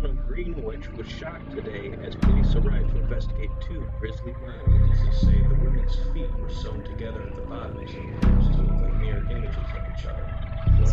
town 0.00 0.10
of 0.10 0.26
Greenwich 0.26 0.88
was 0.96 1.06
shocked 1.06 1.50
today 1.52 1.92
as 2.04 2.14
police 2.16 2.54
arrived 2.54 2.90
to 2.90 2.98
investigate 2.98 3.50
two 3.60 3.86
grisly 3.98 4.34
murders. 4.40 4.64
Police 4.64 5.20
say 5.20 5.42
the 5.42 5.54
women's 5.62 5.96
feet 6.12 6.30
were 6.40 6.48
sewn 6.48 6.82
together 6.84 7.22
at 7.22 7.34
the 7.34 7.42
bottoms, 7.42 7.90
presumably 8.20 8.92
mirror 8.92 9.26
images 9.30 9.68
of 9.74 9.82
each 9.94 10.06
other. 10.06 10.26
The 10.78 10.86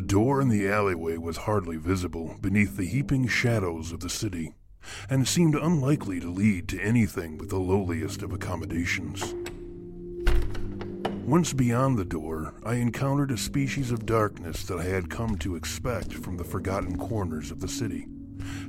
door 0.00 0.40
in 0.40 0.48
the 0.48 0.68
alleyway 0.68 1.16
was 1.16 1.38
hardly 1.38 1.76
visible 1.76 2.36
beneath 2.40 2.76
the 2.76 2.86
heaping 2.86 3.26
shadows 3.28 3.92
of 3.92 4.00
the 4.00 4.10
city, 4.10 4.54
and 5.08 5.26
seemed 5.26 5.54
unlikely 5.54 6.20
to 6.20 6.30
lead 6.30 6.68
to 6.68 6.80
anything 6.80 7.38
but 7.38 7.48
the 7.48 7.58
lowliest 7.58 8.22
of 8.22 8.32
accommodations. 8.32 9.34
Once 11.24 11.52
beyond 11.52 11.96
the 11.96 12.04
door, 12.04 12.52
I 12.64 12.74
encountered 12.74 13.30
a 13.30 13.36
species 13.36 13.90
of 13.90 14.06
darkness 14.06 14.64
that 14.64 14.78
I 14.78 14.84
had 14.84 15.08
come 15.08 15.38
to 15.38 15.54
expect 15.54 16.12
from 16.12 16.36
the 16.36 16.44
forgotten 16.44 16.98
corners 16.98 17.50
of 17.50 17.60
the 17.60 17.68
city, 17.68 18.06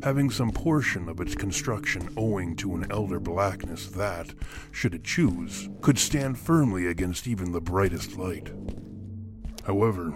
having 0.03 0.29
some 0.29 0.51
portion 0.51 1.09
of 1.09 1.19
its 1.19 1.33
construction 1.33 2.09
owing 2.15 2.55
to 2.57 2.75
an 2.75 2.91
elder 2.91 3.19
blackness 3.19 3.87
that, 3.87 4.33
should 4.71 4.93
it 4.93 5.03
choose, 5.03 5.67
could 5.81 5.97
stand 5.97 6.37
firmly 6.37 6.87
against 6.87 7.27
even 7.27 7.51
the 7.51 7.61
brightest 7.61 8.17
light. 8.17 8.51
However, 9.65 10.13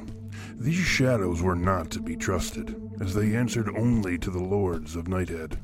these 0.59 0.75
shadows 0.75 1.41
were 1.41 1.55
not 1.55 1.91
to 1.91 2.01
be 2.01 2.15
trusted, 2.15 2.75
as 2.99 3.13
they 3.13 3.35
answered 3.35 3.69
only 3.77 4.17
to 4.17 4.31
the 4.31 4.43
lords 4.43 4.95
of 4.95 5.05
Nighthead. 5.05 5.57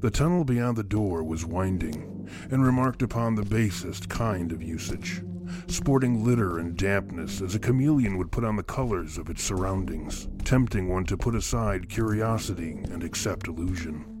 The 0.00 0.10
tunnel 0.10 0.44
beyond 0.44 0.78
the 0.78 0.82
door 0.82 1.22
was 1.22 1.44
winding, 1.44 2.28
and 2.50 2.64
remarked 2.64 3.02
upon 3.02 3.34
the 3.34 3.44
basest 3.44 4.08
kind 4.08 4.50
of 4.52 4.62
usage, 4.62 5.22
sporting 5.66 6.24
litter 6.24 6.58
and 6.58 6.76
dampness 6.76 7.42
as 7.42 7.54
a 7.54 7.58
chameleon 7.58 8.16
would 8.16 8.32
put 8.32 8.44
on 8.44 8.56
the 8.56 8.62
colors 8.62 9.18
of 9.18 9.28
its 9.28 9.42
surroundings, 9.42 10.28
tempting 10.44 10.88
one 10.88 11.04
to 11.04 11.16
put 11.16 11.34
aside 11.34 11.88
curiosity 11.88 12.82
and 12.90 13.04
accept 13.04 13.46
illusion. 13.46 14.19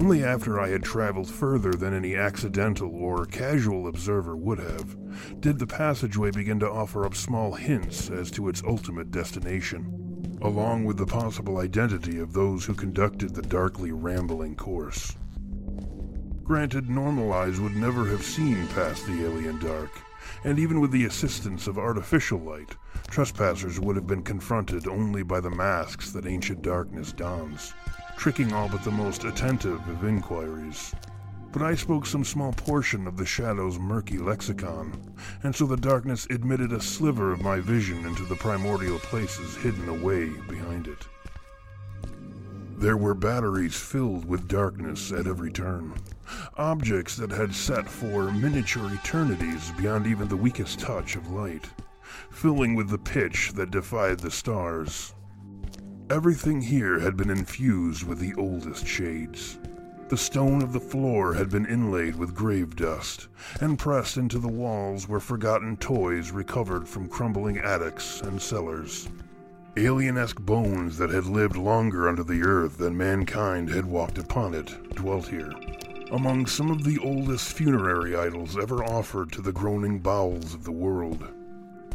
Only 0.00 0.22
after 0.22 0.60
I 0.60 0.68
had 0.68 0.84
traveled 0.84 1.28
further 1.28 1.72
than 1.72 1.92
any 1.92 2.14
accidental 2.14 2.88
or 2.94 3.26
casual 3.26 3.88
observer 3.88 4.36
would 4.36 4.60
have, 4.60 4.96
did 5.40 5.58
the 5.58 5.66
passageway 5.66 6.30
begin 6.30 6.60
to 6.60 6.70
offer 6.70 7.04
up 7.04 7.16
small 7.16 7.54
hints 7.54 8.08
as 8.08 8.30
to 8.32 8.48
its 8.48 8.62
ultimate 8.64 9.10
destination, 9.10 10.38
along 10.40 10.84
with 10.84 10.98
the 10.98 11.06
possible 11.06 11.58
identity 11.58 12.20
of 12.20 12.32
those 12.32 12.64
who 12.64 12.74
conducted 12.74 13.34
the 13.34 13.42
darkly 13.42 13.90
rambling 13.90 14.54
course. 14.54 15.16
Granted, 16.44 16.88
normal 16.88 17.32
eyes 17.32 17.58
would 17.58 17.74
never 17.74 18.06
have 18.06 18.22
seen 18.22 18.68
past 18.68 19.04
the 19.04 19.26
alien 19.26 19.58
dark, 19.58 19.90
and 20.44 20.60
even 20.60 20.80
with 20.80 20.92
the 20.92 21.06
assistance 21.06 21.66
of 21.66 21.76
artificial 21.76 22.38
light, 22.38 22.76
trespassers 23.08 23.80
would 23.80 23.96
have 23.96 24.06
been 24.06 24.22
confronted 24.22 24.86
only 24.86 25.24
by 25.24 25.40
the 25.40 25.50
masks 25.50 26.12
that 26.12 26.24
ancient 26.24 26.62
darkness 26.62 27.12
dons 27.12 27.74
tricking 28.18 28.52
all 28.52 28.68
but 28.68 28.82
the 28.82 28.90
most 28.90 29.22
attentive 29.22 29.88
of 29.88 30.04
inquiries. 30.04 30.92
But 31.52 31.62
I 31.62 31.76
spoke 31.76 32.04
some 32.04 32.24
small 32.24 32.52
portion 32.52 33.06
of 33.06 33.16
the 33.16 33.24
shadow's 33.24 33.78
murky 33.78 34.18
lexicon, 34.18 35.14
and 35.44 35.54
so 35.54 35.66
the 35.66 35.76
darkness 35.76 36.26
admitted 36.28 36.72
a 36.72 36.80
sliver 36.80 37.32
of 37.32 37.42
my 37.42 37.60
vision 37.60 38.04
into 38.04 38.24
the 38.24 38.34
primordial 38.34 38.98
places 38.98 39.56
hidden 39.56 39.88
away 39.88 40.30
behind 40.48 40.88
it. 40.88 41.06
There 42.76 42.96
were 42.96 43.14
batteries 43.14 43.76
filled 43.76 44.24
with 44.24 44.48
darkness 44.48 45.12
at 45.12 45.28
every 45.28 45.52
turn, 45.52 45.94
objects 46.56 47.16
that 47.16 47.30
had 47.30 47.54
set 47.54 47.88
for 47.88 48.32
miniature 48.32 48.90
eternities 48.92 49.70
beyond 49.78 50.08
even 50.08 50.26
the 50.26 50.36
weakest 50.36 50.80
touch 50.80 51.14
of 51.14 51.30
light, 51.30 51.70
filling 52.32 52.74
with 52.74 52.88
the 52.88 52.98
pitch 52.98 53.52
that 53.54 53.70
defied 53.70 54.18
the 54.18 54.30
stars. 54.30 55.14
Everything 56.10 56.62
here 56.62 56.98
had 57.00 57.18
been 57.18 57.28
infused 57.28 58.04
with 58.04 58.18
the 58.18 58.32
oldest 58.36 58.86
shades. 58.86 59.58
The 60.08 60.16
stone 60.16 60.62
of 60.62 60.72
the 60.72 60.80
floor 60.80 61.34
had 61.34 61.50
been 61.50 61.66
inlaid 61.66 62.16
with 62.16 62.34
grave 62.34 62.76
dust, 62.76 63.28
and 63.60 63.78
pressed 63.78 64.16
into 64.16 64.38
the 64.38 64.48
walls 64.48 65.06
were 65.06 65.20
forgotten 65.20 65.76
toys 65.76 66.30
recovered 66.30 66.88
from 66.88 67.08
crumbling 67.08 67.58
attics 67.58 68.22
and 68.22 68.40
cellars. 68.40 69.10
Alien-esque 69.76 70.40
bones 70.40 70.96
that 70.96 71.10
had 71.10 71.26
lived 71.26 71.56
longer 71.56 72.08
under 72.08 72.24
the 72.24 72.42
earth 72.42 72.78
than 72.78 72.96
mankind 72.96 73.68
had 73.68 73.84
walked 73.84 74.16
upon 74.16 74.54
it 74.54 74.94
dwelt 74.94 75.28
here, 75.28 75.52
among 76.10 76.46
some 76.46 76.70
of 76.70 76.84
the 76.84 76.98
oldest 77.00 77.52
funerary 77.52 78.16
idols 78.16 78.56
ever 78.56 78.82
offered 78.82 79.30
to 79.32 79.42
the 79.42 79.52
groaning 79.52 79.98
bowels 79.98 80.54
of 80.54 80.64
the 80.64 80.72
world. 80.72 81.28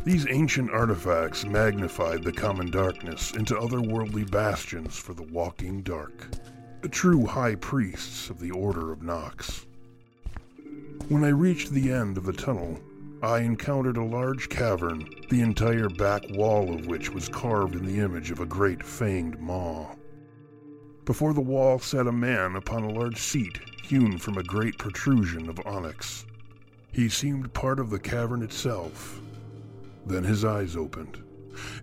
These 0.04 0.28
ancient 0.30 0.70
artifacts 0.70 1.46
magnified 1.46 2.24
the 2.24 2.34
common 2.34 2.70
darkness 2.70 3.32
into 3.32 3.56
otherworldly 3.56 4.30
bastions 4.30 4.98
for 4.98 5.14
the 5.14 5.24
walking 5.24 5.82
dark, 5.82 6.28
the 6.82 6.90
true 6.90 7.26
high 7.26 7.56
priests 7.56 8.30
of 8.30 8.38
the 8.38 8.52
Order 8.52 8.92
of 8.92 9.02
Nox. 9.02 9.66
When 11.08 11.24
I 11.24 11.30
reached 11.30 11.72
the 11.72 11.90
end 11.90 12.18
of 12.18 12.26
the 12.26 12.34
tunnel, 12.34 12.82
I 13.22 13.40
encountered 13.40 13.96
a 13.96 14.04
large 14.04 14.50
cavern, 14.50 15.08
the 15.30 15.40
entire 15.40 15.88
back 15.88 16.24
wall 16.32 16.74
of 16.74 16.88
which 16.88 17.10
was 17.10 17.30
carved 17.30 17.76
in 17.76 17.86
the 17.86 18.04
image 18.04 18.30
of 18.30 18.42
a 18.42 18.46
great 18.46 18.80
fanged 18.80 19.40
maw. 19.40 19.96
Before 21.06 21.34
the 21.34 21.40
wall 21.40 21.80
sat 21.80 22.08
a 22.08 22.12
man 22.12 22.58
upon 22.58 22.84
a 22.84 22.92
large 22.92 23.20
seat 23.20 23.58
hewn 23.84 24.18
from 24.18 24.38
a 24.38 24.44
great 24.44 24.78
protrusion 24.78 25.48
of 25.48 25.66
onyx. 25.66 26.26
He 26.92 27.08
seemed 27.08 27.54
part 27.54 27.80
of 27.80 27.90
the 27.90 28.00
cavern 28.00 28.42
itself, 28.42 29.22
then 30.06 30.24
his 30.24 30.44
eyes 30.44 30.76
opened, 30.76 31.24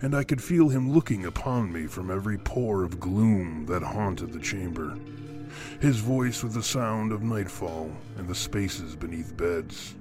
and 0.02 0.14
I 0.14 0.24
could 0.24 0.42
feel 0.42 0.68
him 0.68 0.92
looking 0.92 1.24
upon 1.24 1.72
me 1.72 1.86
from 1.86 2.10
every 2.10 2.38
pore 2.38 2.84
of 2.84 3.00
gloom 3.00 3.66
that 3.66 3.82
haunted 3.82 4.32
the 4.32 4.40
chamber. 4.40 4.96
His 5.80 5.98
voice 5.98 6.42
with 6.42 6.54
the 6.54 6.62
sound 6.62 7.12
of 7.12 7.22
nightfall 7.22 7.90
and 8.16 8.28
the 8.28 8.34
spaces 8.34 8.96
beneath 8.96 9.36
beds. 9.36 9.94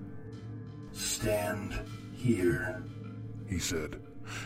Stand 0.91 1.79
here, 2.13 2.83
he 3.47 3.59
said, 3.59 4.01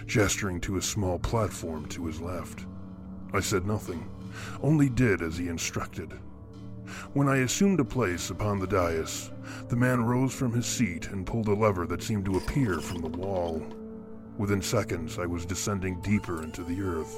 gesturing 0.05 0.61
to 0.61 0.77
a 0.77 0.81
small 0.81 1.19
platform 1.19 1.87
to 1.87 2.05
his 2.05 2.21
left. 2.21 2.65
I 3.33 3.39
said 3.39 3.65
nothing, 3.65 4.09
only 4.61 4.89
did 4.89 5.21
as 5.21 5.37
he 5.37 5.47
instructed. 5.47 6.13
When 7.13 7.30
I 7.30 7.38
assumed 7.38 7.80
a 7.80 7.85
place 7.85 8.30
upon 8.30 8.59
the 8.59 8.68
dais, 8.68 9.31
the 9.69 9.75
man 9.75 10.06
rose 10.06 10.33
from 10.33 10.51
his 10.51 10.65
seat 10.65 11.09
and 11.09 11.25
pulled 11.25 11.47
a 11.47 11.53
lever 11.53 11.85
that 11.88 12.03
seemed 12.03 12.25
to 12.25 12.38
appear 12.38 12.80
from 12.80 13.01
the 13.01 13.07
wall. 13.07 13.65
Within 14.38 14.62
seconds, 14.62 15.19
I 15.19 15.25
was 15.25 15.45
descending 15.45 16.01
deeper 16.01 16.44
into 16.44 16.63
the 16.63 16.81
earth. 16.81 17.15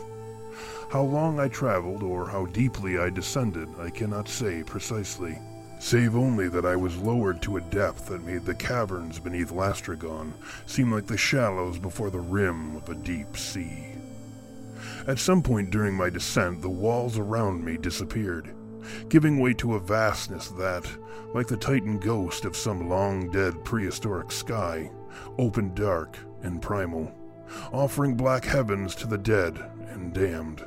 How 0.90 1.02
long 1.02 1.40
I 1.40 1.48
traveled 1.48 2.04
or 2.04 2.28
how 2.28 2.46
deeply 2.48 2.98
I 2.98 3.10
descended, 3.10 3.68
I 3.80 3.90
cannot 3.90 4.28
say 4.28 4.64
precisely, 4.64 5.38
save 5.80 6.16
only 6.16 6.48
that 6.50 6.66
I 6.66 6.76
was 6.76 6.98
lowered 6.98 7.42
to 7.44 7.58
a 7.58 7.62
depth 7.62 8.08
that 8.08 8.26
made 8.26 8.46
the 8.46 8.56
caverns 8.56 9.20
beneath 9.20 9.52
Lastragon 9.52 10.34
seem 10.66 10.92
like 10.92 11.08
the 11.08 11.18
shallows 11.18 11.80
before 11.80 12.10
the 12.10 12.20
rim 12.20 12.76
of 12.76 12.90
a 12.90 12.96
deep 12.96 13.36
sea. 13.36 13.94
At 15.08 15.20
some 15.20 15.42
point 15.42 15.72
during 15.72 15.94
my 15.94 16.10
descent, 16.10 16.62
the 16.62 16.70
walls 16.70 17.18
around 17.18 17.64
me 17.64 17.78
disappeared, 17.78 18.54
giving 19.10 19.40
way 19.40 19.54
to 19.56 19.76
a 19.76 19.80
vastness 19.80 20.50
that, 20.50 20.86
like 21.34 21.48
the 21.48 21.58
titan 21.58 22.00
ghost 22.00 22.46
of 22.46 22.56
some 22.56 22.90
long 22.90 23.32
dead 23.32 23.64
prehistoric 23.64 24.32
sky, 24.32 24.92
opened 25.38 25.76
dark 25.76 26.18
and 26.42 26.62
primal, 26.62 27.14
offering 27.72 28.16
black 28.16 28.46
heavens 28.46 28.96
to 28.96 29.08
the 29.08 29.18
dead 29.18 29.58
and 29.90 30.14
damned. 30.14 30.64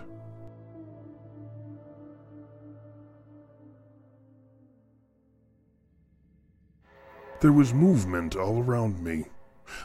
There 7.41 7.53
was 7.53 7.73
movement 7.73 8.35
all 8.35 8.61
around 8.61 9.01
me. 9.01 9.27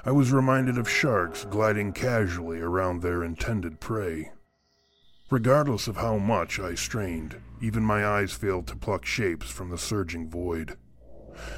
I 0.04 0.12
was 0.12 0.32
reminded 0.32 0.78
of 0.80 0.90
sharks 0.90 1.46
gliding 1.46 1.94
casually 1.94 2.60
around 2.60 3.02
their 3.02 3.24
intended 3.24 3.80
prey. 3.80 4.32
Regardless 5.32 5.88
of 5.88 5.98
how 5.98 6.18
much 6.18 6.60
I 6.60 6.75
strained, 6.75 7.38
even 7.62 7.84
my 7.84 8.06
eyes 8.06 8.34
failed 8.34 8.68
to 8.68 8.75
pluck 8.75 9.06
shapes 9.06 9.50
from 9.50 9.70
the 9.70 9.77
surging 9.77 10.30
void. 10.30 10.77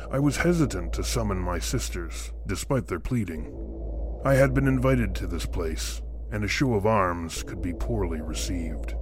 I 0.09 0.19
was 0.19 0.37
hesitant 0.37 0.93
to 0.93 1.03
summon 1.03 1.39
my 1.39 1.59
sisters, 1.59 2.31
despite 2.47 2.87
their 2.87 2.99
pleading. 2.99 3.51
I 4.23 4.35
had 4.35 4.53
been 4.53 4.67
invited 4.67 5.13
to 5.15 5.27
this 5.27 5.45
place, 5.45 6.01
and 6.31 6.43
a 6.43 6.47
show 6.47 6.73
of 6.73 6.85
arms 6.85 7.43
could 7.43 7.61
be 7.61 7.73
poorly 7.73 8.21
received. 8.21 8.95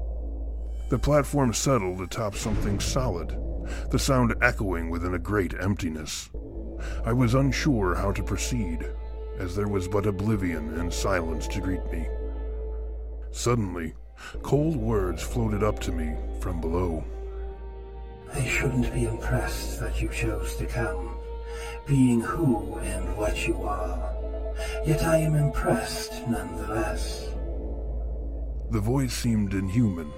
The 0.90 1.00
platform 1.00 1.54
settled 1.54 2.02
atop 2.02 2.36
something 2.36 2.80
solid, 2.80 3.38
the 3.92 4.00
sound 4.00 4.36
echoing 4.42 4.90
within 4.90 5.14
a 5.14 5.20
great 5.20 5.54
emptiness. 5.60 6.30
I 7.06 7.14
was 7.14 7.34
unsure 7.34 7.96
how 7.96 8.12
to 8.12 8.24
proceed, 8.24 8.86
as 9.38 9.56
there 9.56 9.68
was 9.68 9.88
but 9.88 10.06
oblivion 10.06 10.74
and 10.80 10.92
silence 10.92 11.48
to 11.50 11.62
greet 11.62 11.86
me. 11.92 12.08
Suddenly, 13.32 13.94
Cold 14.42 14.76
words 14.76 15.22
floated 15.22 15.64
up 15.64 15.80
to 15.80 15.92
me 15.92 16.16
from 16.40 16.62
below. 16.62 17.04
I 18.34 18.46
shouldn't 18.46 18.94
be 18.94 19.06
impressed 19.06 19.80
that 19.80 20.02
you 20.02 20.10
chose 20.10 20.56
to 20.56 20.66
come, 20.66 21.18
being 21.86 22.22
who 22.22 22.78
and 22.80 23.16
what 23.16 23.48
you 23.48 23.62
are. 23.64 24.14
Yet 24.86 25.04
I 25.04 25.18
am 25.18 25.36
impressed 25.36 26.28
nonetheless. 26.28 27.30
The 28.72 28.80
voice 28.80 29.14
seemed 29.14 29.54
inhuman, 29.54 30.12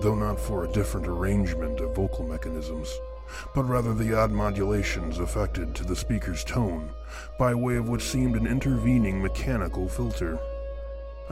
though 0.00 0.14
not 0.14 0.38
for 0.38 0.64
a 0.64 0.72
different 0.72 1.06
arrangement 1.06 1.80
of 1.80 1.96
vocal 1.96 2.26
mechanisms, 2.26 2.92
but 3.54 3.64
rather 3.64 3.94
the 3.94 4.14
odd 4.14 4.30
modulations 4.30 5.18
affected 5.18 5.74
to 5.74 5.84
the 5.84 5.96
speaker's 5.96 6.44
tone 6.44 6.90
by 7.38 7.54
way 7.54 7.76
of 7.76 7.88
what 7.88 8.02
seemed 8.02 8.36
an 8.36 8.46
intervening 8.46 9.22
mechanical 9.22 9.88
filter. 9.88 10.38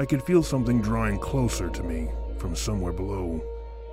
I 0.00 0.06
could 0.06 0.22
feel 0.22 0.42
something 0.42 0.80
drawing 0.80 1.18
closer 1.18 1.68
to 1.68 1.82
me 1.82 2.08
from 2.38 2.56
somewhere 2.56 2.94
below, 2.94 3.44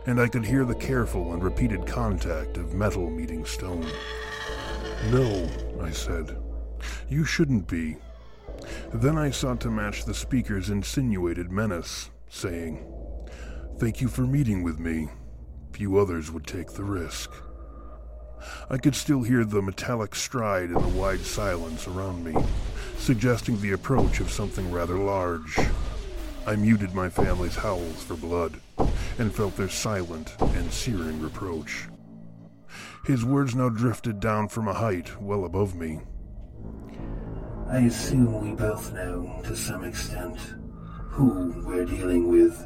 and 0.05 0.21
I 0.21 0.29
could 0.29 0.45
hear 0.45 0.63
the 0.63 0.73
careful 0.73 1.33
and 1.33 1.43
repeated 1.43 1.85
contact 1.85 2.55
of 2.55 2.73
metal 2.73 3.09
meeting 3.09 3.43
stone. 3.43 3.85
No, 5.11 5.49
I 5.81 5.91
said. 5.91 6.37
You 7.09 7.25
shouldn't 7.25 7.67
be. 7.67 7.97
Then 8.93 9.17
I 9.17 9.31
sought 9.31 9.59
to 9.61 9.69
match 9.69 10.05
the 10.05 10.13
speaker's 10.13 10.69
insinuated 10.69 11.51
menace, 11.51 12.09
saying, 12.29 12.89
Thank 13.77 13.99
you 13.99 14.07
for 14.07 14.21
meeting 14.21 14.63
with 14.63 14.79
me. 14.79 15.09
Few 15.73 15.97
others 15.97 16.31
would 16.31 16.47
take 16.47 16.71
the 16.71 16.85
risk. 16.85 17.33
I 18.69 18.77
could 18.77 18.95
still 18.95 19.23
hear 19.23 19.43
the 19.43 19.61
metallic 19.61 20.15
stride 20.15 20.69
in 20.69 20.75
the 20.75 20.87
wide 20.87 21.19
silence 21.19 21.85
around 21.85 22.23
me, 22.23 22.33
suggesting 22.95 23.59
the 23.59 23.73
approach 23.73 24.21
of 24.21 24.31
something 24.31 24.71
rather 24.71 24.97
large. 24.97 25.59
I 26.47 26.55
muted 26.55 26.95
my 26.95 27.09
family's 27.09 27.57
howls 27.57 28.03
for 28.03 28.15
blood 28.15 28.61
and 29.19 29.35
felt 29.35 29.57
their 29.57 29.67
silent 29.67 30.33
and 30.39 30.71
searing 30.71 31.19
reproach. 31.19 31.89
His 33.03 33.25
words 33.25 33.53
now 33.53 33.67
drifted 33.67 34.21
down 34.21 34.47
from 34.47 34.69
a 34.69 34.73
height 34.73 35.21
well 35.21 35.43
above 35.43 35.75
me. 35.75 35.99
I 37.69 37.79
assume 37.79 38.39
we 38.41 38.55
both 38.55 38.93
know, 38.93 39.41
to 39.43 39.57
some 39.57 39.83
extent, 39.83 40.39
who 41.09 41.53
we're 41.67 41.83
dealing 41.83 42.29
with. 42.29 42.65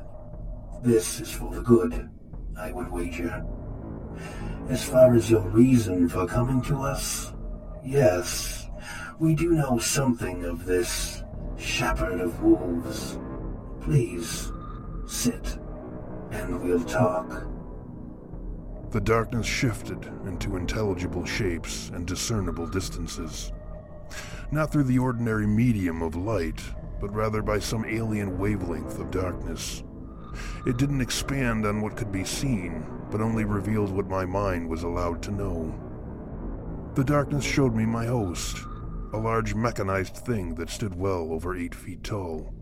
This 0.84 1.20
is 1.20 1.32
for 1.32 1.52
the 1.52 1.62
good, 1.62 2.08
I 2.56 2.72
would 2.72 2.92
wager. 2.92 3.44
As 4.70 4.88
far 4.88 5.16
as 5.16 5.32
your 5.32 5.50
reason 5.50 6.08
for 6.08 6.28
coming 6.28 6.62
to 6.64 6.84
us, 6.84 7.34
yes, 7.84 8.68
we 9.20 9.34
do 9.34 9.54
know 9.54 9.80
something 9.80 10.46
of 10.46 10.68
this 10.68 11.24
shepherd 11.58 12.22
of 12.22 12.44
wolves. 12.44 13.18
Please, 13.82 14.52
sit, 15.08 15.58
and 16.32 16.62
we'll 16.62 16.84
talk. 16.84 17.46
The 18.92 19.02
darkness 19.02 19.48
shifted 19.48 20.06
into 20.26 20.56
intelligible 20.56 21.26
shapes 21.26 21.90
and 21.94 22.06
discernible 22.06 22.68
distances. 22.68 23.52
Not 24.52 24.72
through 24.72 24.84
the 24.84 25.00
ordinary 25.00 25.48
medium 25.48 26.02
of 26.02 26.16
light, 26.16 26.62
but 27.00 27.14
rather 27.14 27.42
by 27.42 27.58
some 27.58 27.86
alien 27.86 28.38
wavelength 28.38 29.00
of 29.00 29.10
darkness. 29.10 29.84
It 30.68 30.78
didn't 30.78 31.02
expand 31.02 31.66
on 31.66 31.82
what 31.82 31.98
could 31.98 32.12
be 32.12 32.24
seen, 32.24 32.86
but 33.10 33.22
only 33.22 33.46
revealed 33.46 33.90
what 33.90 34.08
my 34.08 34.26
mind 34.26 34.70
was 34.70 34.84
allowed 34.84 35.24
to 35.24 35.32
know. 35.32 35.74
The 36.94 37.04
darkness 37.04 37.44
showed 37.44 37.74
me 37.74 37.86
my 37.86 38.06
host, 38.06 38.58
a 39.14 39.18
large 39.18 39.56
mechanized 39.56 40.18
thing 40.18 40.56
that 40.56 40.70
stood 40.70 40.96
well 40.96 41.32
over 41.32 41.56
eight 41.56 41.74
feet 41.74 42.04
tall. 42.04 42.54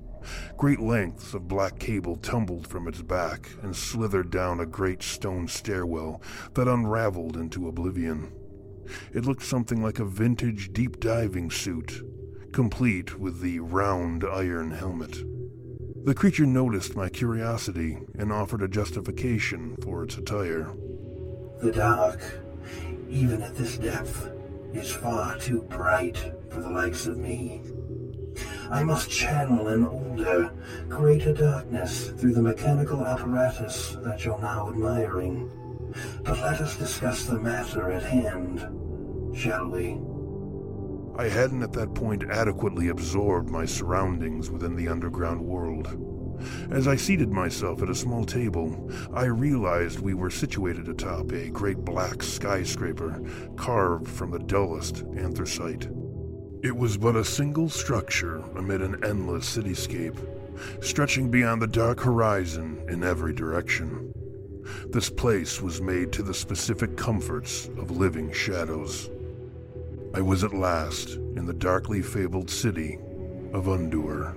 Great 0.58 0.80
lengths 0.80 1.34
of 1.34 1.48
black 1.48 1.80
cable 1.80 2.16
tumbled 2.16 2.68
from 2.68 2.88
its 2.88 3.02
back 3.02 3.50
and 3.62 3.76
slithered 3.76 4.30
down 4.30 4.60
a 4.60 4.66
great 4.66 5.02
stone 5.02 5.48
stairwell 5.48 6.22
that 6.54 6.68
unraveled 6.68 7.38
into 7.38 7.68
oblivion. 7.68 8.32
It 9.14 9.26
looked 9.26 9.44
something 9.44 9.82
like 9.82 10.00
a 10.00 10.06
vintage 10.06 10.74
deep 10.74 11.00
diving 11.00 11.52
suit, 11.52 12.04
complete 12.52 13.20
with 13.20 13.42
the 13.42 13.60
round 13.60 14.24
iron 14.24 14.72
helmet. 14.72 15.24
The 16.06 16.16
creature 16.16 16.46
noticed 16.46 16.96
my 16.96 17.10
curiosity 17.10 17.98
and 18.18 18.32
offered 18.32 18.64
a 18.64 18.68
justification 18.68 19.76
for 19.84 20.04
its 20.04 20.18
attire. 20.18 20.72
The 21.62 21.72
dark, 21.72 22.22
even 23.10 23.42
at 23.42 23.56
this 23.56 23.78
depth, 23.78 24.32
is 24.74 24.92
far 24.92 25.38
too 25.38 25.64
bright 25.64 26.18
for 26.50 26.62
the 26.62 26.70
likes 26.70 27.06
of 27.06 27.18
me. 27.18 27.62
I 28.72 28.84
must 28.84 29.10
channel 29.10 29.68
an 29.68 29.88
older, 29.88 30.52
greater 30.88 31.34
darkness 31.34 32.10
through 32.12 32.34
the 32.34 32.42
mechanical 32.42 33.04
apparatus 33.06 33.98
that 34.04 34.24
you're 34.24 34.40
now 34.40 34.70
admiring. 34.70 35.50
But 36.24 36.40
let 36.40 36.62
us 36.62 36.78
discuss 36.78 37.26
the 37.26 37.40
matter 37.40 37.92
at 37.92 38.04
hand, 38.04 39.36
shall 39.36 39.68
we? 39.70 39.98
I 41.18 41.28
hadn't 41.28 41.64
at 41.64 41.74
that 41.74 41.96
point 41.96 42.30
adequately 42.30 42.90
absorbed 42.90 43.50
my 43.50 43.66
surroundings 43.66 44.52
within 44.52 44.76
the 44.76 44.88
underground 44.88 45.42
world. 45.42 45.88
As 46.70 46.88
I 46.88 46.96
seated 46.96 47.32
myself 47.32 47.82
at 47.82 47.90
a 47.90 47.96
small 47.96 48.24
table, 48.24 48.90
I 49.12 49.26
realized 49.26 50.00
we 50.00 50.14
were 50.14 50.30
situated 50.30 50.88
atop 50.88 51.32
a 51.32 51.50
great 51.50 51.84
black 51.84 52.22
skyscraper 52.22 53.22
carved 53.58 54.08
from 54.08 54.32
the 54.32 54.40
dullest 54.40 55.04
anthracite. 55.18 55.90
It 56.62 56.76
was 56.76 56.98
but 56.98 57.16
a 57.16 57.24
single 57.24 57.70
structure 57.70 58.44
amid 58.58 58.82
an 58.82 59.02
endless 59.02 59.58
cityscape, 59.58 60.18
stretching 60.84 61.32
beyond 61.32 61.62
the 61.62 61.68
dark 61.68 62.02
horizon 62.02 62.84
in 62.90 63.02
every 63.02 63.34
direction. 63.34 64.12
This 64.90 65.10
place 65.10 65.62
was 65.62 65.82
made 65.82 66.12
to 66.12 66.24
the 66.24 66.34
specific 66.34 66.98
comforts 66.98 67.68
of 67.78 67.92
living 67.92 68.34
shadows. 68.34 69.10
I 70.14 70.20
was 70.20 70.44
at 70.44 70.54
last 70.54 71.12
in 71.12 71.46
the 71.46 71.54
darkly 71.54 72.02
fabled 72.02 72.50
city 72.50 73.00
of 73.54 73.66
Undur. 73.68 74.36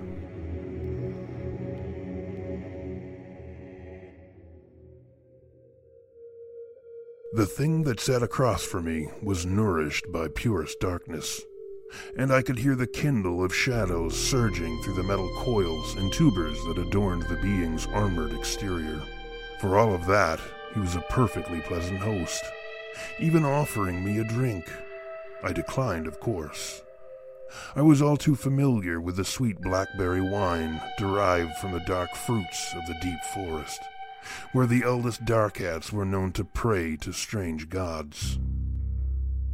The 7.33 7.45
thing 7.47 7.83
that 7.83 7.99
sat 7.99 8.23
across 8.23 8.63
from 8.63 8.85
me 8.85 9.09
was 9.21 9.45
nourished 9.45 10.05
by 10.09 10.29
purest 10.29 10.79
darkness, 10.79 11.41
and 12.17 12.31
I 12.31 12.41
could 12.41 12.59
hear 12.59 12.75
the 12.75 12.87
kindle 12.87 13.43
of 13.43 13.55
shadows 13.55 14.17
surging 14.17 14.81
through 14.81 14.95
the 14.95 15.03
metal 15.03 15.29
coils 15.37 15.95
and 15.95 16.11
tubers 16.11 16.57
that 16.65 16.77
adorned 16.77 17.23
the 17.23 17.37
being's 17.37 17.87
armored 17.87 18.33
exterior. 18.33 19.01
For 19.59 19.77
all 19.77 19.93
of 19.93 20.05
that, 20.07 20.39
he 20.73 20.79
was 20.79 20.95
a 20.95 21.05
perfectly 21.09 21.61
pleasant 21.61 21.99
host, 21.99 22.43
even 23.19 23.45
offering 23.45 24.03
me 24.03 24.19
a 24.19 24.23
drink. 24.23 24.71
I 25.43 25.53
declined, 25.53 26.07
of 26.07 26.19
course. 26.19 26.81
I 27.75 27.81
was 27.81 28.01
all 28.01 28.17
too 28.17 28.35
familiar 28.35 28.99
with 28.99 29.15
the 29.15 29.25
sweet 29.25 29.61
blackberry 29.61 30.21
wine 30.21 30.81
derived 30.97 31.55
from 31.57 31.71
the 31.71 31.83
dark 31.85 32.15
fruits 32.15 32.73
of 32.75 32.85
the 32.87 32.99
deep 33.01 33.19
forest 33.33 33.79
where 34.51 34.67
the 34.67 34.83
eldest 34.83 35.25
Darkats 35.25 35.91
were 35.91 36.05
known 36.05 36.31
to 36.33 36.43
pray 36.43 36.95
to 36.97 37.11
strange 37.11 37.69
gods. 37.69 38.39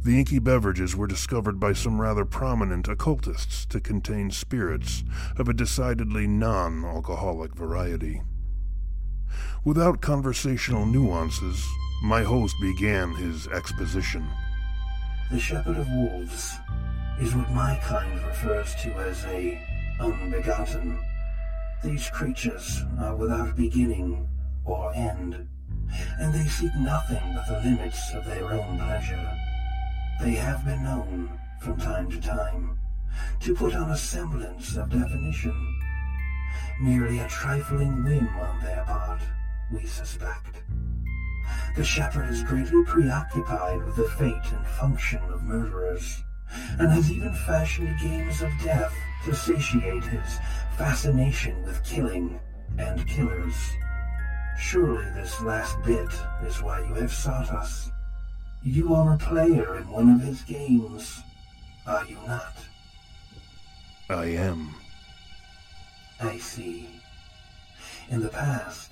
The 0.02 0.18
inky 0.18 0.38
beverages 0.38 0.96
were 0.96 1.06
discovered 1.06 1.60
by 1.60 1.74
some 1.74 2.00
rather 2.00 2.24
prominent 2.24 2.88
occultists 2.88 3.66
to 3.66 3.80
contain 3.80 4.30
spirits 4.30 5.04
of 5.36 5.46
a 5.46 5.52
decidedly 5.52 6.26
non 6.26 6.86
alcoholic 6.86 7.54
variety. 7.54 8.22
Without 9.62 10.00
conversational 10.00 10.86
nuances, 10.86 11.68
my 12.02 12.22
host 12.22 12.56
began 12.62 13.14
his 13.14 13.46
exposition. 13.48 14.26
The 15.30 15.38
Shepherd 15.38 15.76
of 15.76 15.88
Wolves 15.90 16.56
is 17.20 17.34
what 17.34 17.52
my 17.52 17.78
kind 17.84 18.24
refers 18.24 18.74
to 18.76 18.88
as 18.94 19.22
a 19.26 19.60
unbegotten. 20.00 20.98
These 21.84 22.08
creatures 22.08 22.82
are 22.98 23.16
without 23.16 23.54
beginning 23.54 24.26
or 24.64 24.94
end, 24.94 25.46
and 26.18 26.32
they 26.32 26.44
seek 26.44 26.74
nothing 26.76 27.34
but 27.34 27.46
the 27.48 27.68
limits 27.68 28.14
of 28.14 28.24
their 28.24 28.50
own 28.50 28.78
pleasure. 28.78 29.36
They 30.20 30.32
have 30.32 30.66
been 30.66 30.84
known, 30.84 31.30
from 31.62 31.78
time 31.78 32.10
to 32.10 32.20
time, 32.20 32.78
to 33.40 33.54
put 33.54 33.74
on 33.74 33.90
a 33.90 33.96
semblance 33.96 34.76
of 34.76 34.90
definition. 34.90 35.80
Merely 36.78 37.20
a 37.20 37.28
trifling 37.28 38.04
whim 38.04 38.28
on 38.28 38.62
their 38.62 38.84
part, 38.84 39.22
we 39.72 39.86
suspect. 39.86 40.62
The 41.74 41.84
shepherd 41.84 42.28
is 42.28 42.42
greatly 42.42 42.84
preoccupied 42.84 43.82
with 43.82 43.96
the 43.96 44.10
fate 44.10 44.52
and 44.52 44.66
function 44.66 45.22
of 45.32 45.42
murderers, 45.42 46.22
and 46.78 46.90
has 46.90 47.10
even 47.10 47.32
fashioned 47.46 47.98
games 47.98 48.42
of 48.42 48.52
death 48.62 48.94
to 49.24 49.34
satiate 49.34 50.04
his 50.04 50.38
fascination 50.76 51.62
with 51.64 51.82
killing 51.82 52.38
and 52.78 53.08
killers. 53.08 53.54
Surely 54.58 55.04
this 55.14 55.40
last 55.40 55.82
bit 55.82 56.10
is 56.44 56.62
why 56.62 56.80
you 56.80 56.92
have 56.92 57.12
sought 57.12 57.50
us. 57.50 57.90
You 58.62 58.94
are 58.94 59.14
a 59.14 59.18
player 59.18 59.78
in 59.78 59.88
one 59.88 60.10
of 60.10 60.20
his 60.20 60.42
games, 60.42 61.22
are 61.86 62.04
you 62.04 62.18
not? 62.26 62.56
I 64.10 64.26
am. 64.26 64.74
I 66.20 66.36
see. 66.36 66.86
In 68.10 68.20
the 68.20 68.28
past, 68.28 68.90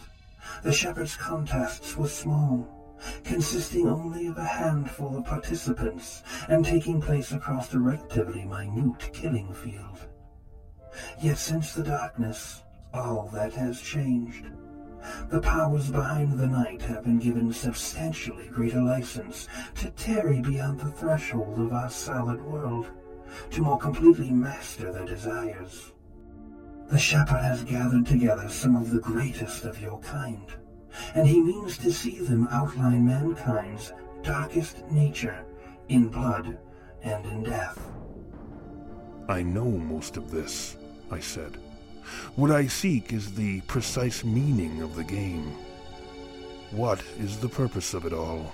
the 0.62 0.72
shepherd's 0.72 1.16
contests 1.16 1.98
were 1.98 2.08
small, 2.08 2.96
consisting 3.24 3.86
only 3.88 4.28
of 4.28 4.38
a 4.38 4.44
handful 4.44 5.18
of 5.18 5.26
participants 5.26 6.22
and 6.48 6.64
taking 6.64 7.02
place 7.02 7.32
across 7.32 7.74
a 7.74 7.78
relatively 7.78 8.46
minute 8.46 9.10
killing 9.12 9.52
field. 9.52 9.98
Yet 11.20 11.36
since 11.36 11.74
the 11.74 11.82
darkness, 11.82 12.62
all 12.94 13.28
that 13.34 13.52
has 13.52 13.82
changed. 13.82 14.46
The 15.30 15.40
powers 15.40 15.90
behind 15.90 16.38
the 16.38 16.46
night 16.46 16.82
have 16.82 17.04
been 17.04 17.18
given 17.18 17.52
substantially 17.52 18.48
greater 18.48 18.82
license 18.82 19.48
to 19.76 19.90
tarry 19.90 20.40
beyond 20.40 20.80
the 20.80 20.90
threshold 20.90 21.58
of 21.58 21.72
our 21.72 21.90
solid 21.90 22.42
world, 22.42 22.88
to 23.50 23.62
more 23.62 23.78
completely 23.78 24.30
master 24.30 24.92
their 24.92 25.04
desires. 25.04 25.92
The 26.90 26.98
shepherd 26.98 27.42
has 27.42 27.64
gathered 27.64 28.06
together 28.06 28.48
some 28.48 28.74
of 28.74 28.90
the 28.90 29.00
greatest 29.00 29.64
of 29.64 29.80
your 29.80 29.98
kind, 30.00 30.46
and 31.14 31.28
he 31.28 31.40
means 31.40 31.76
to 31.78 31.92
see 31.92 32.18
them 32.20 32.48
outline 32.50 33.06
mankind's 33.06 33.92
darkest 34.22 34.82
nature 34.90 35.44
in 35.88 36.08
blood 36.08 36.58
and 37.02 37.26
in 37.26 37.42
death. 37.42 37.78
I 39.28 39.42
know 39.42 39.70
most 39.70 40.16
of 40.16 40.30
this, 40.30 40.76
I 41.10 41.20
said. 41.20 41.58
What 42.36 42.50
I 42.50 42.66
seek 42.66 43.12
is 43.12 43.34
the 43.34 43.60
precise 43.62 44.24
meaning 44.24 44.82
of 44.82 44.96
the 44.96 45.04
game. 45.04 45.54
What 46.70 47.02
is 47.18 47.38
the 47.38 47.48
purpose 47.48 47.94
of 47.94 48.04
it 48.04 48.12
all? 48.12 48.52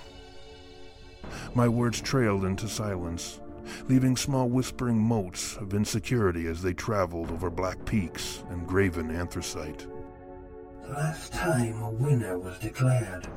My 1.53 1.67
words 1.67 2.01
trailed 2.01 2.45
into 2.45 2.67
silence, 2.67 3.39
leaving 3.87 4.15
small 4.15 4.49
whispering 4.49 4.99
motes 4.99 5.57
of 5.57 5.73
insecurity 5.73 6.47
as 6.47 6.61
they 6.61 6.73
traveled 6.73 7.31
over 7.31 7.49
black 7.49 7.83
peaks 7.85 8.43
and 8.49 8.67
graven 8.67 9.11
anthracite. 9.11 9.87
The 10.83 10.93
last 10.93 11.33
time 11.33 11.81
a 11.81 11.89
winner 11.89 12.37
was 12.37 12.59
declared, 12.59 13.27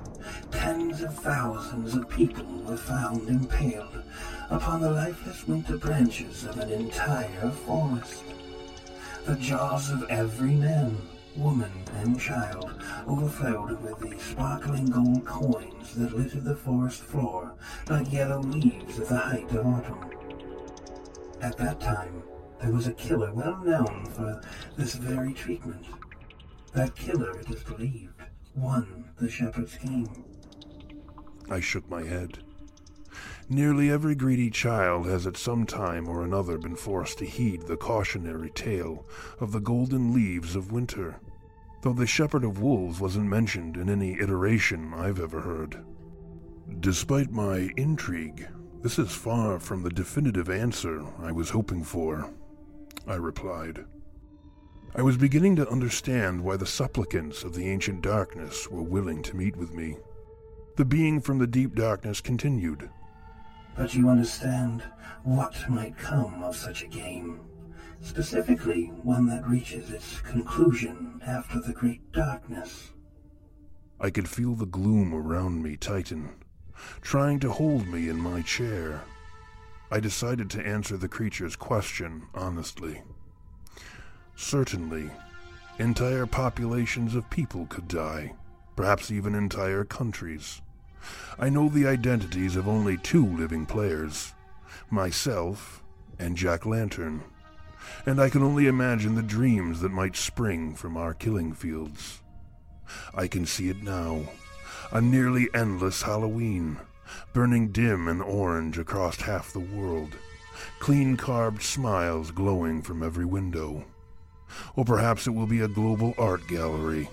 tens 0.50 1.00
of 1.00 1.14
thousands 1.14 1.94
of 1.94 2.08
people 2.10 2.44
were 2.66 2.76
found 2.76 3.26
impaled 3.28 4.02
upon 4.50 4.82
the 4.82 4.90
lifeless 4.90 5.48
winter 5.48 5.78
branches 5.78 6.44
of 6.44 6.58
an 6.58 6.70
entire 6.70 7.50
forest. 7.50 8.22
The 9.28 9.36
jaws 9.36 9.90
of 9.90 10.04
every 10.08 10.54
man, 10.54 10.96
woman, 11.36 11.70
and 11.96 12.18
child 12.18 12.82
overflowed 13.06 13.78
with 13.82 13.98
the 13.98 14.18
sparkling 14.18 14.86
gold 14.86 15.26
coins 15.26 15.94
that 15.96 16.16
littered 16.16 16.44
the 16.44 16.56
forest 16.56 17.02
floor 17.02 17.52
like 17.90 18.10
yellow 18.10 18.40
leaves 18.40 18.98
at 18.98 19.08
the 19.08 19.18
height 19.18 19.50
of 19.52 19.66
autumn. 19.66 20.10
At 21.42 21.58
that 21.58 21.78
time, 21.78 22.22
there 22.62 22.72
was 22.72 22.86
a 22.86 22.94
killer 22.94 23.30
well 23.34 23.62
known 23.62 24.06
for 24.06 24.40
this 24.78 24.94
very 24.94 25.34
treatment. 25.34 25.84
That 26.72 26.96
killer, 26.96 27.38
it 27.38 27.50
is 27.50 27.62
believed, 27.62 28.22
won 28.56 29.10
the 29.18 29.28
shepherd's 29.28 29.76
game. 29.76 30.24
I 31.50 31.60
shook 31.60 31.86
my 31.90 32.02
head. 32.02 32.38
Nearly 33.50 33.90
every 33.90 34.14
greedy 34.14 34.50
child 34.50 35.06
has 35.06 35.26
at 35.26 35.38
some 35.38 35.64
time 35.64 36.06
or 36.06 36.22
another 36.22 36.58
been 36.58 36.76
forced 36.76 37.16
to 37.18 37.24
heed 37.24 37.62
the 37.62 37.78
cautionary 37.78 38.50
tale 38.50 39.06
of 39.40 39.52
the 39.52 39.60
golden 39.60 40.12
leaves 40.12 40.54
of 40.54 40.70
winter, 40.70 41.18
though 41.80 41.94
the 41.94 42.06
Shepherd 42.06 42.44
of 42.44 42.60
Wolves 42.60 43.00
wasn't 43.00 43.30
mentioned 43.30 43.78
in 43.78 43.88
any 43.88 44.20
iteration 44.20 44.92
I've 44.92 45.18
ever 45.18 45.40
heard. 45.40 45.82
Despite 46.80 47.30
my 47.30 47.70
intrigue, 47.78 48.46
this 48.82 48.98
is 48.98 49.12
far 49.12 49.58
from 49.58 49.82
the 49.82 49.90
definitive 49.90 50.50
answer 50.50 51.02
I 51.18 51.32
was 51.32 51.48
hoping 51.48 51.84
for, 51.84 52.30
I 53.06 53.14
replied. 53.14 53.86
I 54.94 55.00
was 55.00 55.16
beginning 55.16 55.56
to 55.56 55.70
understand 55.70 56.44
why 56.44 56.58
the 56.58 56.66
supplicants 56.66 57.44
of 57.44 57.54
the 57.54 57.66
ancient 57.70 58.02
darkness 58.02 58.68
were 58.70 58.82
willing 58.82 59.22
to 59.22 59.36
meet 59.36 59.56
with 59.56 59.72
me. 59.72 59.96
The 60.76 60.84
being 60.84 61.22
from 61.22 61.38
the 61.38 61.46
deep 61.46 61.74
darkness 61.74 62.20
continued. 62.20 62.90
But 63.78 63.94
you 63.94 64.08
understand 64.08 64.82
what 65.22 65.70
might 65.70 65.96
come 65.96 66.42
of 66.42 66.56
such 66.56 66.82
a 66.82 66.88
game, 66.88 67.40
specifically 68.00 68.86
one 69.04 69.26
that 69.26 69.46
reaches 69.46 69.90
its 69.90 70.20
conclusion 70.20 71.22
after 71.24 71.60
the 71.60 71.72
great 71.72 72.10
darkness. 72.10 72.90
I 74.00 74.10
could 74.10 74.28
feel 74.28 74.56
the 74.56 74.66
gloom 74.66 75.14
around 75.14 75.62
me 75.62 75.76
tighten, 75.76 76.30
trying 77.02 77.38
to 77.38 77.52
hold 77.52 77.86
me 77.86 78.08
in 78.08 78.18
my 78.18 78.42
chair. 78.42 79.02
I 79.92 80.00
decided 80.00 80.50
to 80.50 80.66
answer 80.66 80.96
the 80.96 81.08
creature's 81.08 81.54
question 81.54 82.26
honestly. 82.34 83.02
Certainly, 84.34 85.08
entire 85.78 86.26
populations 86.26 87.14
of 87.14 87.30
people 87.30 87.66
could 87.66 87.86
die, 87.86 88.34
perhaps 88.74 89.12
even 89.12 89.36
entire 89.36 89.84
countries. 89.84 90.62
I 91.38 91.48
know 91.48 91.68
the 91.68 91.86
identities 91.86 92.56
of 92.56 92.68
only 92.68 92.96
two 92.96 93.26
living 93.26 93.66
players 93.66 94.32
myself 94.90 95.82
and 96.18 96.36
Jack 96.36 96.66
Lantern, 96.66 97.22
and 98.06 98.20
I 98.20 98.28
can 98.28 98.42
only 98.42 98.66
imagine 98.66 99.14
the 99.14 99.22
dreams 99.22 99.80
that 99.80 99.92
might 99.92 100.16
spring 100.16 100.74
from 100.74 100.96
our 100.96 101.14
killing 101.14 101.52
fields. 101.52 102.22
I 103.14 103.28
can 103.28 103.46
see 103.46 103.68
it 103.68 103.82
now 103.82 104.22
a 104.90 105.00
nearly 105.00 105.48
endless 105.52 106.02
Halloween, 106.02 106.78
burning 107.34 107.68
dim 107.68 108.08
and 108.08 108.22
orange 108.22 108.78
across 108.78 109.20
half 109.20 109.52
the 109.52 109.60
world, 109.60 110.16
clean 110.78 111.16
carved 111.16 111.62
smiles 111.62 112.30
glowing 112.30 112.80
from 112.80 113.02
every 113.02 113.26
window. 113.26 113.84
Or 114.76 114.84
perhaps 114.84 115.26
it 115.26 115.32
will 115.32 115.46
be 115.46 115.60
a 115.60 115.68
global 115.68 116.14
art 116.16 116.46
gallery, 116.48 117.10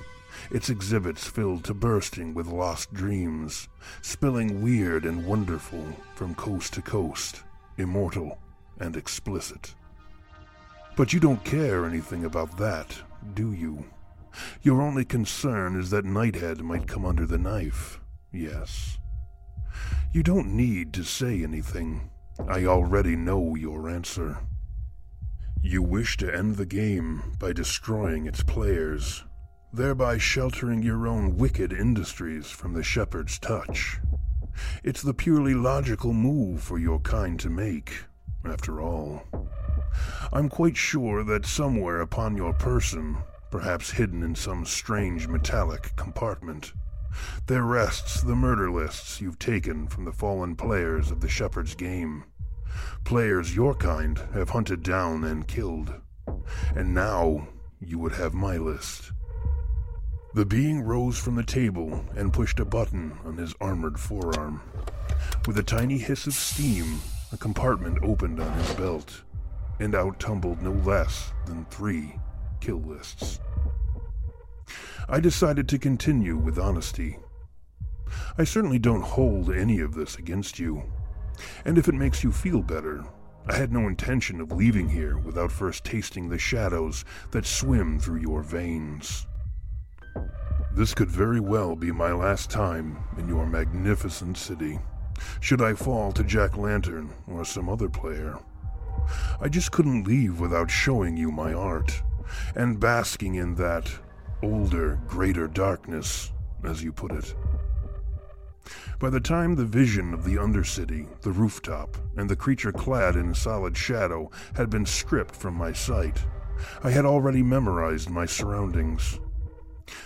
its 0.52 0.70
exhibits 0.70 1.28
filled 1.28 1.64
to 1.66 1.74
bursting 1.74 2.34
with 2.34 2.48
lost 2.48 2.94
dreams, 2.94 3.68
spilling 4.02 4.62
weird 4.62 5.06
and 5.06 5.26
wonderful 5.26 5.86
from 6.16 6.36
coast 6.36 6.74
to 6.74 6.82
coast, 6.82 7.44
immortal 7.78 8.38
and 8.80 8.96
explicit. 8.96 9.76
But 10.96 11.14
you 11.14 11.20
don't 11.20 11.44
care 11.44 11.86
anything 11.86 12.26
about 12.26 12.58
that, 12.58 12.96
do 13.34 13.52
you? 13.52 13.86
Your 14.62 14.82
only 14.82 15.06
concern 15.06 15.80
is 15.80 15.90
that 15.90 16.06
Nighthead 16.06 16.62
might 16.62 16.88
come 16.88 17.06
under 17.06 17.26
the 17.26 17.38
knife, 17.38 18.00
yes. 18.32 18.98
You 20.14 20.24
don't 20.24 20.56
need 20.56 20.94
to 20.94 21.04
say 21.04 21.44
anything. 21.44 22.10
I 22.48 22.66
already 22.66 23.16
know 23.16 23.56
your 23.56 23.90
answer. 23.90 24.38
You 25.62 25.82
wish 25.82 26.18
to 26.18 26.34
end 26.34 26.56
the 26.56 26.66
game 26.66 27.36
by 27.40 27.52
destroying 27.52 28.26
its 28.28 28.44
players, 28.44 29.24
thereby 29.76 30.18
sheltering 30.18 30.82
your 30.82 31.08
own 31.08 31.38
wicked 31.38 31.74
industries 31.74 32.50
from 32.50 32.74
the 32.74 32.84
shepherd's 32.84 33.38
touch. 33.40 34.00
It's 34.84 35.02
the 35.02 35.14
purely 35.14 35.54
logical 35.54 36.14
move 36.14 36.62
for 36.62 36.78
your 36.78 37.00
kind 37.00 37.40
to 37.42 37.50
make, 37.50 38.04
after 38.46 38.82
all. 38.82 39.24
I'm 40.32 40.50
quite 40.50 40.78
sure 40.78 41.24
that 41.24 41.46
somewhere 41.46 42.02
upon 42.02 42.38
your 42.38 42.54
person, 42.54 43.18
perhaps 43.52 43.92
hidden 43.92 44.24
in 44.24 44.36
some 44.36 44.66
strange 44.66 45.28
metallic 45.28 45.96
compartment, 45.96 46.74
there 47.48 47.64
rests 47.64 48.22
the 48.22 48.36
murder 48.36 48.72
lists 48.72 49.22
you've 49.22 49.40
taken 49.40 49.88
from 49.88 50.06
the 50.06 50.12
fallen 50.12 50.56
players 50.56 51.12
of 51.12 51.22
the 51.22 51.30
shepherd's 51.30 51.76
game. 51.76 52.26
Players 53.04 53.56
your 53.56 53.74
kind 53.74 54.20
have 54.34 54.50
hunted 54.50 54.84
down 54.84 55.24
and 55.24 55.48
killed. 55.48 55.94
And 56.76 56.94
now 56.94 57.48
you 57.80 58.00
would 58.00 58.14
have 58.14 58.34
my 58.34 58.58
list. 58.58 59.12
The 60.36 60.46
being 60.46 60.82
rose 60.82 61.18
from 61.18 61.36
the 61.36 61.46
table 61.46 62.04
and 62.14 62.34
pushed 62.34 62.60
a 62.60 62.66
button 62.66 63.18
on 63.24 63.38
his 63.38 63.56
armored 63.62 63.98
forearm. 63.98 64.62
With 65.48 65.58
a 65.58 65.64
tiny 65.64 65.98
hiss 65.98 66.28
of 66.28 66.34
steam, 66.34 67.00
a 67.32 67.38
compartment 67.38 68.00
opened 68.04 68.42
on 68.42 68.52
his 68.58 68.74
belt, 68.74 69.24
and 69.80 69.96
out 69.96 70.20
tumbled 70.20 70.62
no 70.62 70.74
less 70.74 71.32
than 71.46 71.64
three 71.64 72.20
kill 72.60 72.82
lists. 72.82 73.40
I 75.08 75.22
decided 75.22 75.70
to 75.70 75.80
continue 75.80 76.36
with 76.36 76.60
honesty. 76.60 77.18
I 78.38 78.44
certainly 78.44 78.78
don't 78.78 79.04
hold 79.04 79.50
any 79.50 79.80
of 79.80 79.94
this 79.94 80.18
against 80.18 80.60
you. 80.60 80.84
And 81.64 81.78
if 81.78 81.88
it 81.88 81.96
makes 81.96 82.26
you 82.26 82.34
feel 82.34 82.62
better, 82.62 83.06
I 83.48 83.56
had 83.56 83.72
no 83.72 83.88
intention 83.88 84.42
of 84.42 84.52
leaving 84.52 84.90
here 84.90 85.18
without 85.18 85.54
first 85.54 85.86
tasting 85.86 86.28
the 86.28 86.38
shadows 86.38 87.06
that 87.32 87.46
swim 87.46 88.02
through 88.02 88.20
your 88.20 88.44
veins. 88.44 89.28
This 90.76 90.94
could 90.94 91.10
very 91.10 91.40
well 91.40 91.74
be 91.74 91.94
my 91.94 92.12
last 92.12 92.50
time 92.50 92.98
in 93.18 93.30
your 93.30 93.46
magnificent 93.46 94.36
city, 94.38 94.78
should 95.40 95.62
I 95.62 95.74
fall 95.74 96.12
to 96.12 96.22
Jack 96.22 96.58
Lantern 96.58 97.12
or 97.28 97.46
some 97.46 97.70
other 97.70 97.88
player. 97.88 98.38
I 99.40 99.48
just 99.48 99.72
couldn't 99.72 100.06
leave 100.06 100.42
without 100.42 100.70
showing 100.70 101.16
you 101.16 101.32
my 101.32 101.54
art, 101.54 102.04
and 102.56 102.78
basking 102.78 103.36
in 103.36 103.56
that 103.56 103.90
older, 104.44 105.00
greater 105.08 105.48
darkness, 105.48 106.34
as 106.66 106.84
you 106.84 106.92
put 106.92 107.14
it. 107.14 107.34
By 109.00 109.10
the 109.10 109.22
time 109.22 109.56
the 109.56 109.64
vision 109.64 110.14
of 110.14 110.26
the 110.26 110.36
Undercity, 110.36 111.08
the 111.22 111.32
rooftop, 111.32 111.96
and 112.18 112.30
the 112.30 112.36
creature 112.36 112.74
clad 112.74 113.16
in 113.16 113.34
solid 113.34 113.78
shadow 113.78 114.30
had 114.58 114.70
been 114.70 114.86
stripped 114.86 115.38
from 115.38 115.54
my 115.54 115.72
sight, 115.72 116.26
I 116.84 116.92
had 116.92 117.06
already 117.06 117.44
memorized 117.44 118.10
my 118.10 118.26
surroundings. 118.26 119.22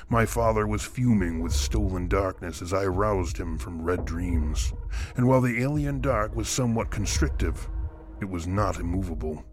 My 0.09 0.25
father 0.25 0.67
was 0.67 0.83
fuming 0.83 1.39
with 1.39 1.53
stolen 1.53 2.07
darkness 2.07 2.61
as 2.61 2.73
I 2.73 2.85
roused 2.85 3.37
him 3.37 3.57
from 3.57 3.81
red 3.81 4.05
dreams, 4.05 4.73
and 5.15 5.27
while 5.27 5.41
the 5.41 5.61
alien 5.61 6.01
dark 6.01 6.35
was 6.35 6.49
somewhat 6.49 6.89
constrictive, 6.89 7.69
it 8.21 8.29
was 8.29 8.47
not 8.47 8.79
immovable. 8.79 9.45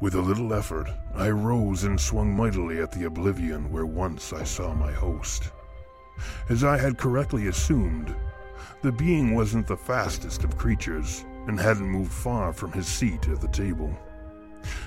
With 0.00 0.14
a 0.14 0.20
little 0.20 0.52
effort, 0.52 0.88
I 1.14 1.30
rose 1.30 1.84
and 1.84 2.00
swung 2.00 2.36
mightily 2.36 2.80
at 2.80 2.90
the 2.90 3.04
oblivion 3.04 3.70
where 3.70 3.86
once 3.86 4.32
I 4.32 4.44
saw 4.44 4.74
my 4.74 4.90
host. 4.90 5.50
As 6.48 6.64
I 6.64 6.76
had 6.76 6.98
correctly 6.98 7.46
assumed, 7.46 8.14
the 8.82 8.92
being 8.92 9.34
wasn't 9.34 9.66
the 9.66 9.76
fastest 9.76 10.42
of 10.42 10.58
creatures 10.58 11.24
and 11.46 11.58
hadn't 11.58 11.88
moved 11.88 12.12
far 12.12 12.52
from 12.52 12.72
his 12.72 12.86
seat 12.86 13.28
at 13.28 13.40
the 13.40 13.48
table. 13.48 13.96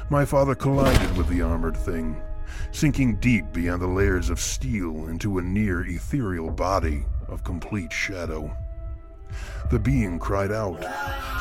My 0.10 0.26
father 0.26 0.54
collided 0.54 1.18
with 1.18 1.28
the 1.30 1.42
armored 1.42 1.78
thing, 1.78 2.22
sinking 2.72 3.16
deep 3.18 3.46
beyond 3.54 3.82
the 3.82 3.88
layers 3.88 4.30
of 4.30 4.40
steel 4.40 5.08
into 5.08 5.38
a 5.38 5.42
near 5.42 5.86
ethereal 5.86 6.52
body 6.52 7.04
of 7.28 7.44
complete 7.44 7.92
shadow. 7.92 8.56
The 9.72 9.80
being 9.80 10.20
cried 10.20 10.52
out, 10.52 10.84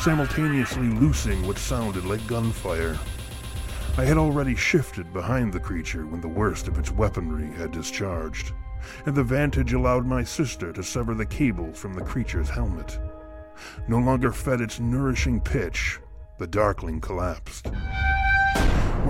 simultaneously 0.01 0.89
loosing 0.89 1.47
what 1.47 1.59
sounded 1.59 2.05
like 2.05 2.27
gunfire. 2.27 2.99
I 3.97 4.05
had 4.05 4.19
already 4.19 4.57
shifted 4.57 5.13
behind 5.13 5.53
the 5.53 5.61
creature 5.61 6.07
when 6.07 6.21
the 6.21 6.29
worst 6.29 6.67
of 6.67 6.79
its 6.79 6.91
weaponry 6.91 7.53
had 7.53 7.71
discharged, 7.71 8.53
and 9.07 9.15
the 9.15 9.23
vantage 9.23 9.73
allowed 9.73 10.07
my 10.07 10.25
sister 10.25 10.73
to 10.73 10.83
sever 10.83 11.15
the 11.15 11.27
cable 11.27 11.73
from 11.73 11.95
the 11.95 12.03
creature's 12.03 12.51
helmet. 12.51 12.99
No 13.87 13.99
longer 13.99 14.33
fed 14.33 14.61
its 14.61 14.81
nourishing 14.81 15.41
pitch, 15.41 16.01
the 16.39 16.47
Darkling 16.47 17.01
collapsed. 17.01 17.71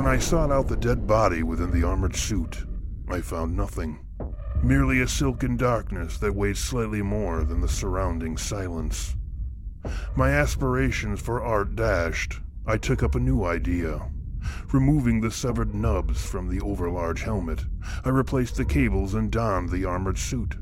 When 0.04 0.12
I 0.12 0.18
sought 0.18 0.52
out 0.52 0.68
the 0.68 0.76
dead 0.76 1.06
body 1.06 1.42
within 1.42 1.70
the 1.70 1.82
armored 1.82 2.14
suit, 2.14 2.66
I 3.08 3.22
found 3.22 3.56
nothing. 3.56 4.04
Merely 4.62 5.00
a 5.00 5.08
silken 5.08 5.56
darkness 5.56 6.18
that 6.18 6.34
weighed 6.34 6.58
slightly 6.58 7.00
more 7.00 7.42
than 7.42 7.62
the 7.62 7.68
surrounding 7.68 8.36
silence. 8.36 9.16
My 10.14 10.28
aspirations 10.28 11.22
for 11.22 11.42
art 11.42 11.74
dashed, 11.74 12.38
I 12.66 12.76
took 12.76 13.02
up 13.02 13.14
a 13.14 13.18
new 13.18 13.44
idea. 13.44 14.10
Removing 14.74 15.22
the 15.22 15.30
severed 15.30 15.74
nubs 15.74 16.22
from 16.22 16.50
the 16.50 16.60
overlarge 16.60 17.22
helmet, 17.22 17.64
I 18.04 18.10
replaced 18.10 18.56
the 18.56 18.66
cables 18.66 19.14
and 19.14 19.30
donned 19.30 19.70
the 19.70 19.86
armored 19.86 20.18
suit, 20.18 20.54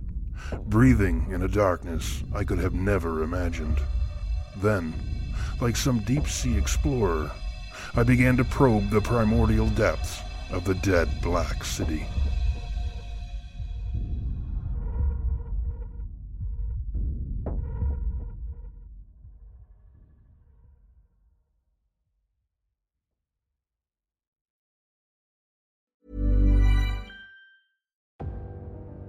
breathing 0.67 1.27
in 1.33 1.43
a 1.43 1.49
darkness 1.49 2.23
I 2.33 2.45
could 2.45 2.61
have 2.61 2.75
never 2.75 3.25
imagined. 3.25 3.81
Then, 4.59 4.95
like 5.61 5.75
some 5.75 5.99
deep 5.99 6.29
sea 6.29 6.57
explorer, 6.57 7.33
I 7.95 8.03
began 8.03 8.39
to 8.39 8.45
probe 8.45 8.89
the 8.89 9.03
primordial 9.03 9.69
depths 9.69 10.23
of 10.51 10.65
the 10.65 10.75
dead 10.77 11.09
Black 11.21 11.63
City. 11.63 12.07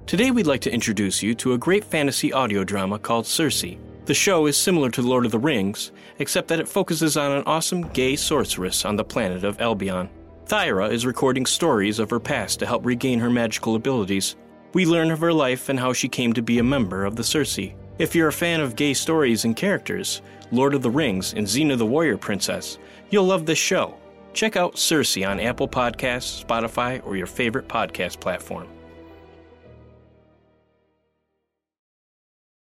Today, 0.05 0.29
we'd 0.29 0.45
like 0.45 0.61
to 0.61 0.71
introduce 0.71 1.23
you 1.23 1.33
to 1.35 1.53
a 1.53 1.57
great 1.57 1.85
fantasy 1.85 2.33
audio 2.33 2.63
drama 2.63 2.99
called 2.99 3.25
Circe. 3.25 3.77
The 4.05 4.13
show 4.13 4.47
is 4.47 4.57
similar 4.57 4.89
to 4.91 5.01
Lord 5.01 5.23
of 5.23 5.31
the 5.31 5.39
Rings, 5.39 5.93
except 6.19 6.49
that 6.49 6.59
it 6.59 6.67
focuses 6.67 7.15
on 7.15 7.31
an 7.31 7.43
awesome 7.45 7.87
gay 7.89 8.17
sorceress 8.17 8.83
on 8.83 8.97
the 8.97 9.03
planet 9.05 9.45
of 9.45 9.61
Albion. 9.61 10.09
Thyra 10.45 10.91
is 10.91 11.05
recording 11.05 11.45
stories 11.45 11.99
of 11.99 12.09
her 12.09 12.19
past 12.19 12.59
to 12.59 12.65
help 12.65 12.85
regain 12.85 13.19
her 13.19 13.29
magical 13.29 13.75
abilities. 13.75 14.35
We 14.73 14.85
learn 14.85 15.09
of 15.09 15.21
her 15.21 15.31
life 15.31 15.69
and 15.69 15.79
how 15.79 15.93
she 15.93 16.09
came 16.09 16.33
to 16.33 16.41
be 16.41 16.59
a 16.59 16.63
member 16.63 17.05
of 17.05 17.15
the 17.15 17.23
Cersei. 17.23 17.75
If 17.97 18.13
you're 18.13 18.27
a 18.27 18.33
fan 18.33 18.59
of 18.59 18.75
gay 18.75 18.93
stories 18.93 19.45
and 19.45 19.55
characters, 19.55 20.21
Lord 20.51 20.73
of 20.73 20.81
the 20.81 20.91
Rings, 20.91 21.33
and 21.33 21.47
Xena 21.47 21.77
the 21.77 21.85
Warrior 21.85 22.17
Princess, 22.17 22.79
you'll 23.09 23.23
love 23.23 23.45
this 23.45 23.57
show. 23.57 23.95
Check 24.33 24.57
out 24.57 24.75
Cersei 24.75 25.25
on 25.25 25.39
Apple 25.39 25.69
Podcasts, 25.69 26.43
Spotify, 26.43 27.01
or 27.05 27.15
your 27.15 27.27
favorite 27.27 27.69
podcast 27.69 28.19
platform. 28.19 28.67